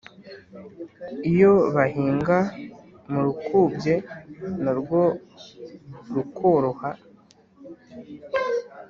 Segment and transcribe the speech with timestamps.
[1.31, 2.37] Iyo bahinga
[3.11, 3.95] mu Rukubye,
[4.63, 5.01] na rwo
[6.15, 6.89] rukoroha